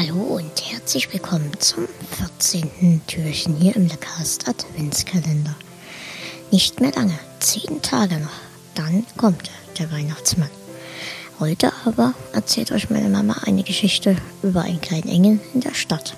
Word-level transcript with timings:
Hallo 0.00 0.36
und 0.36 0.72
herzlich 0.72 1.12
willkommen 1.12 1.52
zum 1.58 1.86
14. 2.38 3.02
Türchen 3.06 3.54
hier 3.56 3.76
im 3.76 3.86
Lecast 3.86 4.48
Adventskalender. 4.48 5.54
Nicht 6.50 6.80
mehr 6.80 6.90
lange, 6.92 7.18
zehn 7.38 7.82
Tage 7.82 8.16
noch, 8.16 8.30
dann 8.74 9.04
kommt 9.18 9.50
der 9.78 9.92
Weihnachtsmann. 9.92 10.48
Heute 11.38 11.70
aber 11.84 12.14
erzählt 12.32 12.72
euch 12.72 12.88
meine 12.88 13.10
Mama 13.10 13.42
eine 13.44 13.62
Geschichte 13.62 14.16
über 14.42 14.62
einen 14.62 14.80
kleinen 14.80 15.10
Engel 15.10 15.38
in 15.52 15.60
der 15.60 15.74
Stadt. 15.74 16.16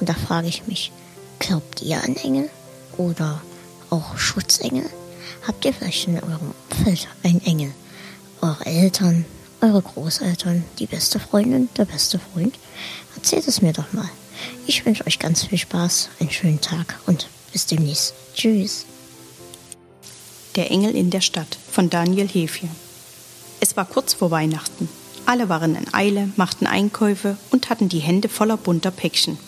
Und 0.00 0.08
da 0.08 0.14
frage 0.14 0.48
ich 0.48 0.66
mich, 0.66 0.90
glaubt 1.38 1.80
ihr 1.80 2.02
an 2.02 2.16
Engel 2.16 2.50
oder 2.96 3.40
auch 3.90 4.18
Schutzengel? 4.18 4.90
Habt 5.46 5.64
ihr 5.64 5.72
vielleicht 5.72 6.08
in 6.08 6.16
eurem 6.16 6.54
Umfeld 6.72 7.06
einen 7.22 7.40
Engel? 7.44 7.70
Eure 8.40 8.66
Eltern, 8.66 9.24
eure 9.60 9.80
Großeltern, 9.80 10.64
die 10.80 10.86
beste 10.86 11.20
Freundin, 11.20 11.68
der 11.76 11.84
beste 11.84 12.18
Freund? 12.18 12.58
Erzählt 13.22 13.46
es 13.46 13.62
mir 13.62 13.72
doch 13.72 13.92
mal. 13.92 14.08
Ich 14.66 14.84
wünsche 14.84 15.06
euch 15.06 15.20
ganz 15.20 15.44
viel 15.44 15.56
Spaß, 15.56 16.08
einen 16.18 16.32
schönen 16.32 16.60
Tag 16.60 16.98
und 17.06 17.28
bis 17.52 17.66
demnächst. 17.66 18.14
Tschüss. 18.34 18.84
Der 20.56 20.72
Engel 20.72 20.96
in 20.96 21.10
der 21.10 21.20
Stadt 21.20 21.56
von 21.70 21.88
Daniel 21.88 22.26
Hefje. 22.26 22.68
Es 23.60 23.76
war 23.76 23.84
kurz 23.84 24.12
vor 24.12 24.32
Weihnachten. 24.32 24.88
Alle 25.24 25.48
waren 25.48 25.76
in 25.76 25.94
Eile, 25.94 26.30
machten 26.34 26.66
Einkäufe 26.66 27.36
und 27.52 27.70
hatten 27.70 27.88
die 27.88 28.00
Hände 28.00 28.28
voller 28.28 28.56
bunter 28.56 28.90
Päckchen. 28.90 29.38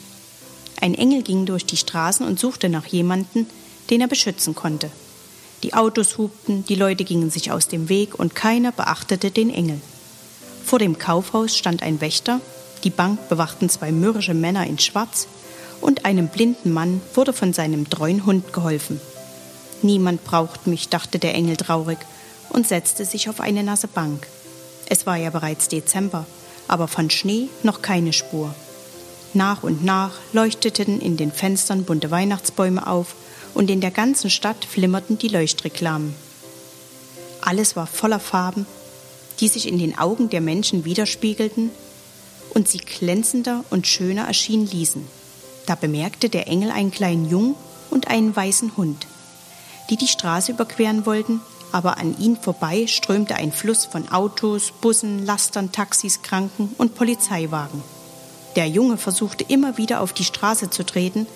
Ein 0.81 0.95
Engel 0.95 1.23
ging 1.23 1.45
durch 1.45 1.67
die 1.67 1.77
Straßen 1.77 2.25
und 2.25 2.39
suchte 2.39 2.69
nach 2.69 2.87
jemanden, 2.87 3.49
den 3.91 4.01
er 4.01 4.09
beschützen 4.09 4.55
konnte. 4.55 4.89
Die 5.65 5.75
Autos 5.75 6.17
hupten, 6.17 6.65
die 6.67 6.77
Leute 6.77 7.03
gingen 7.03 7.29
sich 7.29 7.51
aus 7.51 7.67
dem 7.67 7.89
Weg 7.89 8.17
und 8.17 8.37
keiner 8.37 8.71
beachtete 8.71 9.33
den 9.33 9.53
Engel. 9.53 9.81
Vor 10.65 10.79
dem 10.79 10.97
Kaufhaus 10.97 11.57
stand 11.57 11.83
ein 11.83 12.01
Wächter, 12.01 12.41
die 12.85 12.91
Bank 12.91 13.29
bewachten 13.29 13.69
zwei 13.69 13.91
mürrische 13.93 14.35
Männer 14.35 14.67
in 14.67 14.79
Schwarz 14.79 15.27
und 15.81 16.05
einem 16.05 16.29
blinden 16.29 16.73
Mann 16.73 17.01
wurde 17.15 17.33
von 17.33 17.53
seinem 17.53 17.89
treuen 17.89 18.27
Hund 18.27 18.53
geholfen. 18.53 19.01
Niemand 19.83 20.25
braucht 20.25 20.67
mich, 20.67 20.89
dachte 20.89 21.19
der 21.19 21.35
Engel 21.35 21.57
traurig 21.57 21.99
und 22.51 22.69
setzte 22.69 23.05
sich 23.05 23.29
auf 23.29 23.41
eine 23.41 23.63
nasse 23.63 23.89
Bank. 23.89 24.27
Es 24.87 25.07
war 25.07 25.17
ja 25.17 25.31
bereits 25.31 25.69
Dezember, 25.69 26.27
aber 26.69 26.89
von 26.89 27.11
Schnee 27.11 27.49
noch 27.63 27.83
keine 27.83 28.13
Spur. 28.13 28.55
Nach 29.33 29.63
und 29.63 29.85
nach 29.85 30.13
leuchteten 30.33 31.01
in 31.01 31.17
den 31.17 31.33
Fenstern 31.33 31.85
bunte 31.85 32.11
Weihnachtsbäume 32.11 32.87
auf 32.87 33.15
und 33.55 33.71
in 33.71 33.81
der 33.81 33.91
ganzen 33.91 34.31
Stadt 34.31 34.65
flimmerten 34.65 35.19
die 35.19 35.29
Leuchtreklamen. 35.29 36.15
Alles 37.41 37.77
war 37.77 37.87
voller 37.87 38.21
Farben, 38.21 38.67
die 39.41 39.49
sich 39.49 39.67
in 39.69 39.79
den 39.79 39.99
Augen 39.99 40.31
der 40.31 40.41
Menschen 40.41 40.85
widerspiegelten 40.85 41.71
und 42.55 42.69
sie 42.69 42.79
glänzender 42.79 43.65
und 43.71 43.87
schöner 43.87 44.27
erschienen 44.27 44.67
ließen. 44.67 45.07
Da 45.67 45.75
bemerkte 45.75 46.29
der 46.29 46.47
Engel 46.49 46.71
einen 46.71 46.91
kleinen 46.91 47.29
Jungen 47.29 47.55
und 47.91 48.09
einen 48.09 48.35
weißen 48.35 48.77
Hund, 48.77 49.07
die 49.91 49.97
die 49.97 50.09
Straße 50.09 50.53
überqueren 50.53 51.07
wollten, 51.07 51.41
aber 51.73 51.99
an 51.99 52.17
ihnen 52.19 52.37
vorbei 52.37 52.87
strömte 52.87 53.35
ein 53.35 53.51
Fluss 53.51 53.85
von 53.85 54.09
Autos, 54.11 54.73
Bussen, 54.81 55.27
Lastern, 55.27 55.73
Taxis, 55.73 56.23
Kranken 56.23 56.75
und 56.79 56.95
Polizeiwagen. 56.95 57.83
Der 58.57 58.69
Junge 58.69 58.97
versuchte 58.97 59.45
immer 59.49 59.77
wieder 59.77 60.01
auf 60.01 60.13
die 60.13 60.25
Straße 60.25 60.71
zu 60.71 60.85
treten, 60.85 61.27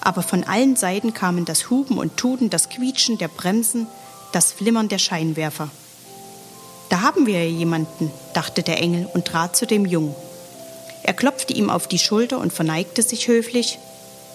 aber 0.00 0.22
von 0.22 0.44
allen 0.44 0.76
Seiten 0.76 1.14
kamen 1.14 1.44
das 1.44 1.70
Huben 1.70 1.98
und 1.98 2.16
Tuden, 2.16 2.50
das 2.50 2.68
Quietschen 2.68 3.18
der 3.18 3.28
Bremsen, 3.28 3.86
das 4.32 4.52
Flimmern 4.52 4.88
der 4.88 4.98
Scheinwerfer. 4.98 5.68
Da 6.88 7.00
haben 7.00 7.26
wir 7.26 7.42
ja 7.42 7.50
jemanden, 7.50 8.10
dachte 8.34 8.62
der 8.62 8.80
Engel 8.80 9.08
und 9.14 9.24
trat 9.24 9.56
zu 9.56 9.66
dem 9.66 9.86
Jungen. 9.86 10.14
Er 11.02 11.14
klopfte 11.14 11.52
ihm 11.52 11.70
auf 11.70 11.88
die 11.88 11.98
Schulter 11.98 12.38
und 12.38 12.52
verneigte 12.52 13.02
sich 13.02 13.28
höflich. 13.28 13.78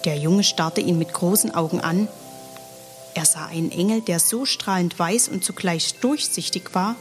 Der 0.04 0.16
Junge 0.16 0.44
starrte 0.44 0.80
ihn 0.80 0.98
mit 0.98 1.12
großen 1.12 1.54
Augen 1.54 1.80
an. 1.80 2.08
Er 3.14 3.24
sah 3.24 3.46
einen 3.46 3.72
Engel, 3.72 4.00
der 4.02 4.20
so 4.20 4.44
strahlend 4.44 4.98
weiß 4.98 5.28
und 5.28 5.44
zugleich 5.44 5.94
durchsichtig 6.00 6.74
war, 6.74 6.94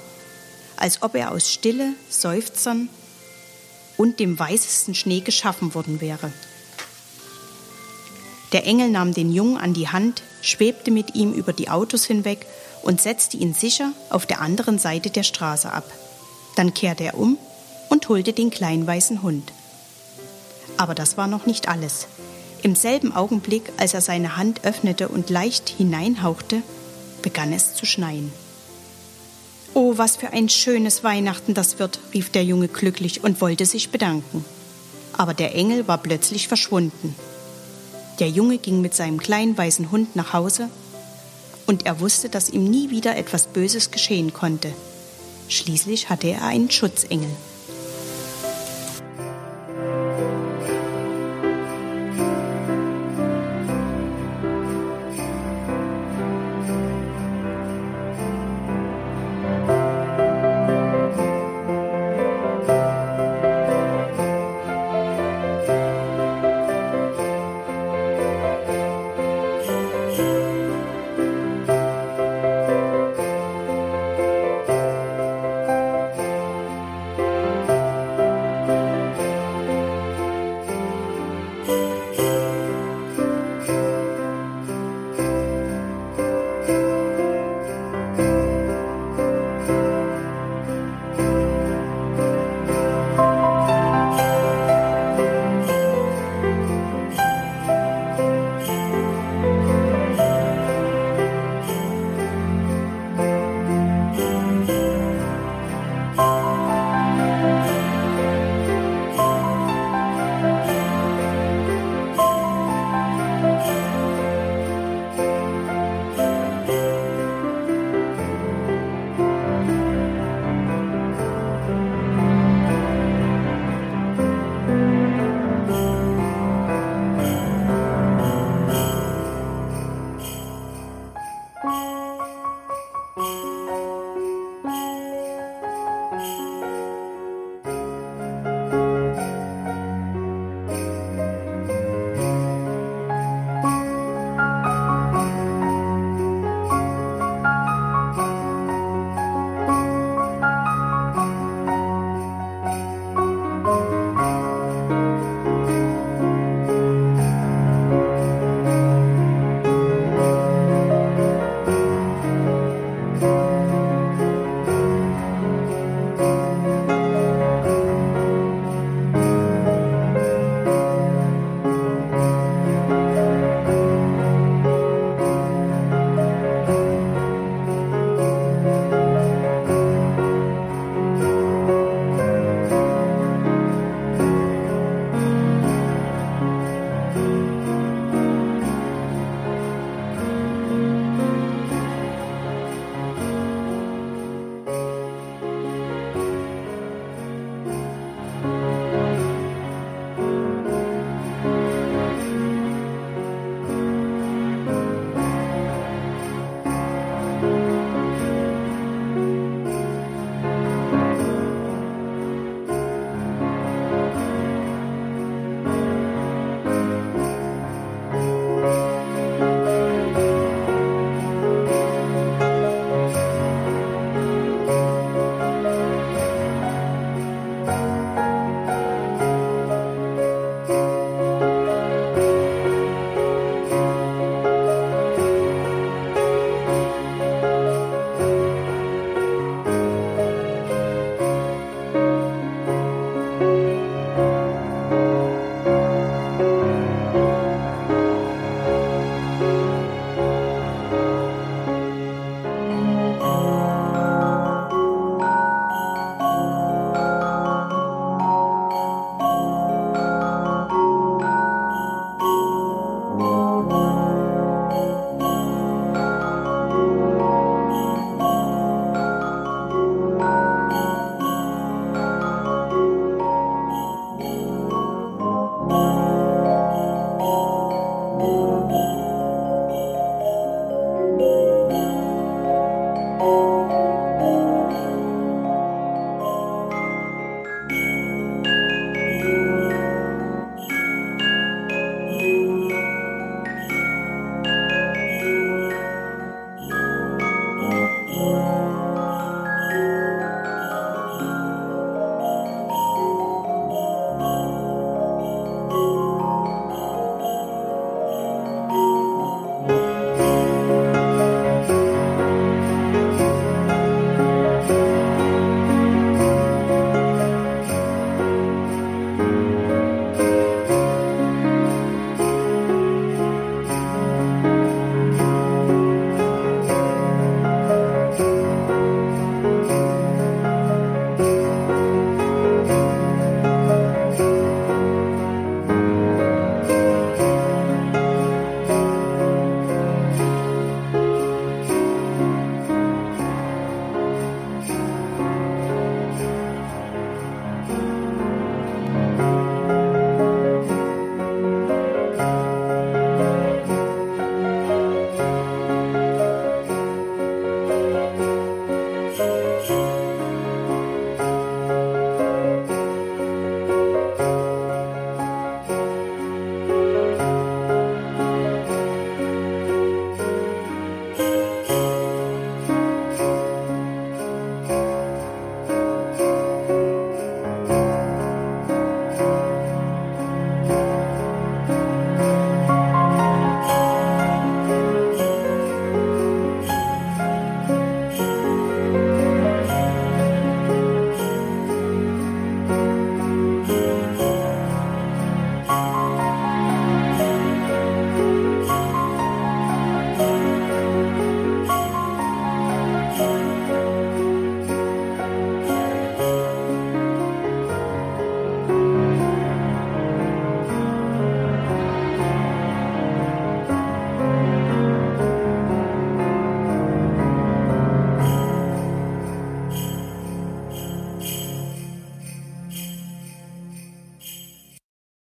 als 0.78 1.02
ob 1.02 1.16
er 1.16 1.32
aus 1.32 1.52
Stille, 1.52 1.94
Seufzern 2.10 2.90
und 3.98 4.20
dem 4.20 4.40
weißesten 4.40 4.96
Schnee 4.96 5.20
geschaffen 5.20 5.74
worden 5.74 6.02
wäre. 6.02 6.32
Der 8.54 8.66
Engel 8.66 8.90
nahm 8.90 9.14
den 9.14 9.32
Jungen 9.32 9.58
an 9.58 9.74
die 9.74 9.90
Hand, 9.90 10.24
schwebte 10.42 10.92
mit 10.92 11.16
ihm 11.16 11.34
über 11.34 11.52
die 11.52 11.70
Autos 11.70 12.06
hinweg 12.06 12.46
und 12.84 13.02
setzte 13.02 13.36
ihn 13.36 13.54
sicher 13.54 13.92
auf 14.10 14.26
der 14.26 14.40
anderen 14.40 14.80
Seite 14.80 15.10
der 15.10 15.24
Straße 15.24 15.72
ab. 15.72 15.92
Dann 16.56 16.74
kehrte 16.74 17.04
er 17.04 17.18
um 17.18 17.38
und 17.90 18.10
holte 18.10 18.34
den 18.34 18.50
kleinen 18.50 18.86
weißen 18.86 19.22
Hund. 19.22 19.52
Aber 20.78 20.96
das 20.96 21.18
war 21.18 21.28
noch 21.28 21.46
nicht 21.46 21.68
alles. 21.68 22.08
Im 22.64 22.76
selben 22.76 23.16
Augenblick, 23.16 23.72
als 23.78 23.94
er 23.94 24.02
seine 24.02 24.38
Hand 24.38 24.64
öffnete 24.64 25.08
und 25.10 25.30
leicht 25.30 25.70
hineinhauchte, 25.70 26.62
begann 27.22 27.54
es 27.54 27.76
zu 27.76 27.86
schneien. 27.86 28.32
Oh, 29.74 29.94
was 29.98 30.16
für 30.16 30.32
ein 30.32 30.50
schönes 30.50 31.04
Weihnachten 31.04 31.54
das 31.54 31.78
wird, 31.78 32.00
rief 32.14 32.32
der 32.32 32.44
Junge 32.44 32.68
glücklich 32.68 33.24
und 33.24 33.42
wollte 33.42 33.66
sich 33.66 33.90
bedanken. 33.90 34.44
Aber 35.14 35.34
der 35.34 35.56
Engel 35.56 35.88
war 35.88 36.00
plötzlich 36.00 36.48
verschwunden. 36.48 37.16
Der 38.20 38.30
Junge 38.30 38.58
ging 38.58 38.82
mit 38.82 38.96
seinem 38.96 39.20
kleinen 39.20 39.56
weißen 39.56 39.92
Hund 39.92 40.16
nach 40.16 40.34
Hause 40.34 40.70
und 41.68 41.86
er 41.86 42.00
wusste, 42.00 42.30
dass 42.30 42.50
ihm 42.50 42.64
nie 42.64 42.90
wieder 42.90 43.16
etwas 43.16 43.46
Böses 43.46 43.92
geschehen 43.92 44.34
konnte. 44.34 44.74
Schließlich 45.50 46.10
hatte 46.10 46.28
er 46.28 46.44
einen 46.44 46.72
Schutzengel. 46.72 47.30